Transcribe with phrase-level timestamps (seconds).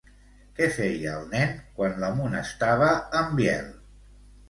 [0.59, 2.91] Què feia el nen quan l'amonestava
[3.25, 3.73] en Biel?